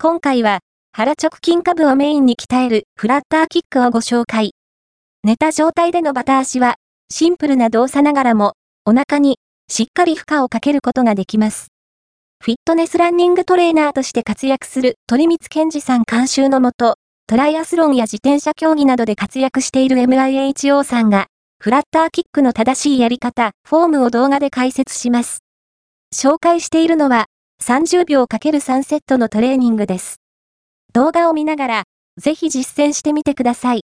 [0.00, 0.60] 今回は、
[0.92, 4.52] 腹直筋下部をメインに鍛えるフラッターキックをご紹介。
[5.24, 6.76] 寝た状態でのバタ足は、
[7.10, 8.52] シンプルな動作ながらも、
[8.84, 9.38] お腹に
[9.68, 11.72] しっかり負荷をかけることができます。
[12.40, 16.94] フィットネスランニングトレーナーとして活躍する鳥光健二さん監修のもと、
[17.26, 21.26] トライアスロンや自転車競技などで活躍している MIHO さんが、
[21.58, 25.40] フラッターキックの正しいやり方、フォームを動画で解説します。
[26.14, 27.26] 紹介しているのは、
[27.68, 30.22] 30秒 ×3 セットのトレーニングです。
[30.94, 31.82] 動画を見ながら、
[32.16, 33.82] ぜひ実践してみてください。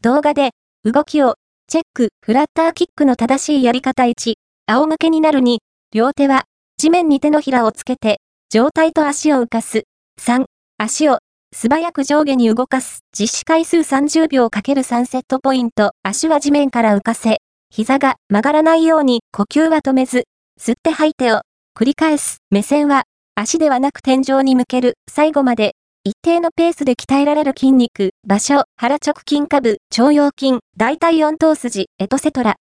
[0.00, 0.52] 動画で、
[0.82, 1.34] 動きを、
[1.68, 4.34] チェック、フラッターキックの正しいやり方1、
[4.66, 5.58] 仰向けになる2、
[5.92, 6.44] 両手は、
[6.78, 8.18] 地面に手のひらをつけて、
[8.50, 9.82] 上体と足を浮かす。
[10.18, 10.44] 3、
[10.78, 11.18] 足を、
[11.54, 13.00] 素早く上下に動かす。
[13.12, 15.90] 実施回数30秒 ×3 セットポイント。
[16.02, 20.24] 足は地面から浮かせ、膝が曲がらないように呼吸は止めず、
[20.58, 21.42] 吸って吐いてを
[21.74, 22.42] 繰り返す。
[22.50, 23.04] 目線は
[23.34, 24.94] 足ではなく天井に向ける。
[25.10, 32.56] 最後まで一定のペースで鍛えられる筋肉、場所、腹直筋下部、腸腰筋、大腿四頭筋、エトセトラ。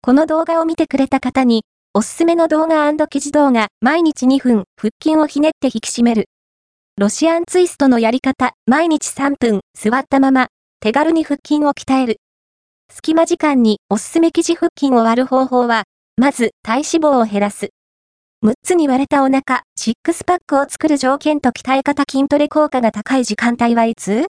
[0.00, 6.26] この動画を見てくれた方に、おすすめの動画記事動画、毎日2分、腹筋をひねって引き締める。
[6.98, 10.48] ロシアンツイストのやり方、毎日3分、座ったまま、
[10.80, 12.20] 手軽に腹筋を鍛える。
[12.92, 15.84] 隙間時間におすすめ記事腹筋を割る方法は、
[16.16, 17.70] まず、体脂肪を減らす。
[18.44, 24.26] 6つに割れたお腹、シックスパックを作る条件と鍛え方筋トレ効果が高い時間帯はいつ？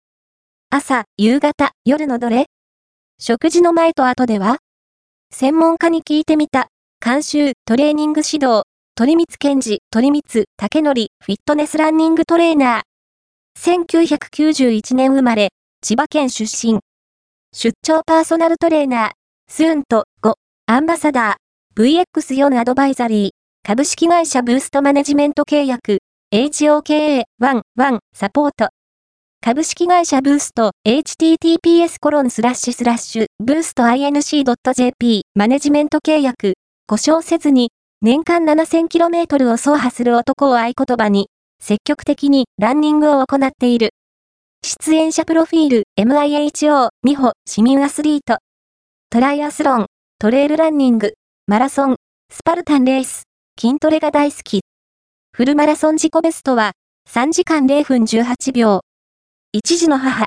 [0.69, 2.45] 朝、夕方、夜のどれ？
[3.19, 4.59] 食事の前と後では？
[5.31, 6.69] 専門家に聞いてみた。
[7.03, 8.64] 監修、トレーニング指導、
[8.95, 13.81] 鳥光健治、鳥光、竹則、フィットネスランニングトレーナー。
[13.81, 15.49] 1991年生まれ、
[15.81, 16.80] 千葉県出身。
[17.53, 19.11] 出張パーソナルトレーナー、
[19.49, 20.33] スーンと5、
[20.67, 23.30] アンバサダー、VX4 アドバイザリー、
[23.67, 25.97] 株式会社ブーストマネジメント契約、
[26.33, 27.25] HOKA11
[28.13, 28.69] サポート。
[29.41, 36.53] 株式会社ブースト、https コロンスラッシュスラッシュ、ブースト inc.jp、マネジメント契約、
[36.87, 37.71] 故障せずに、
[38.02, 41.27] 年間 7000km を走破する男を合言葉に、
[41.61, 43.89] 積極的にランニングを行っている。
[44.63, 48.37] 出演者プロフィール、MIHO、美穂、市民アスリート。
[49.09, 49.87] トライアスロン、
[50.19, 51.15] トレイルランニング、
[51.47, 51.95] マラソン、
[52.31, 53.27] スパルタンレース、
[53.59, 54.61] 筋トレが大好き。
[55.33, 56.73] フルマラソン自己ベストは、
[57.09, 58.81] 3時間0分18秒。
[59.51, 60.25] 一時の母。